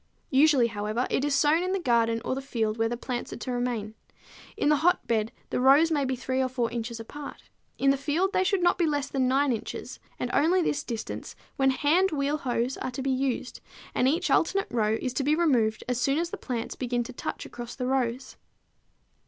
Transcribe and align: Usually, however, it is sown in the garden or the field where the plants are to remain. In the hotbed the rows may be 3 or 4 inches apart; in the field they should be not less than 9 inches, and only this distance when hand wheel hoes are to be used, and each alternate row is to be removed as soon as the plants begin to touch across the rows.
Usually, 0.31 0.65
however, 0.65 1.05
it 1.11 1.23
is 1.23 1.35
sown 1.35 1.61
in 1.61 1.73
the 1.73 1.79
garden 1.79 2.23
or 2.25 2.33
the 2.33 2.41
field 2.41 2.77
where 2.79 2.89
the 2.89 2.97
plants 2.97 3.31
are 3.33 3.37
to 3.37 3.51
remain. 3.51 3.93
In 4.57 4.69
the 4.69 4.77
hotbed 4.77 5.31
the 5.51 5.59
rows 5.59 5.91
may 5.91 6.05
be 6.05 6.15
3 6.15 6.41
or 6.41 6.49
4 6.49 6.71
inches 6.71 6.99
apart; 6.99 7.43
in 7.77 7.91
the 7.91 7.97
field 7.97 8.33
they 8.33 8.43
should 8.43 8.61
be 8.61 8.63
not 8.63 8.81
less 8.81 9.09
than 9.09 9.27
9 9.27 9.53
inches, 9.53 9.99
and 10.17 10.31
only 10.33 10.63
this 10.63 10.83
distance 10.83 11.35
when 11.55 11.69
hand 11.69 12.09
wheel 12.09 12.37
hoes 12.39 12.77
are 12.77 12.89
to 12.89 13.03
be 13.03 13.11
used, 13.11 13.61
and 13.93 14.07
each 14.07 14.31
alternate 14.31 14.71
row 14.71 14.97
is 14.99 15.13
to 15.13 15.23
be 15.23 15.35
removed 15.35 15.83
as 15.87 16.01
soon 16.01 16.17
as 16.17 16.31
the 16.31 16.35
plants 16.35 16.73
begin 16.75 17.03
to 17.03 17.13
touch 17.13 17.45
across 17.45 17.75
the 17.75 17.85
rows. 17.85 18.37